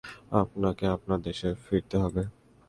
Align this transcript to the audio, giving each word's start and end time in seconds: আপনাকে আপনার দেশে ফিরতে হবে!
আপনাকে 0.33 0.85
আপনার 0.95 1.19
দেশে 1.27 1.49
ফিরতে 1.65 1.95
হবে! 2.03 2.23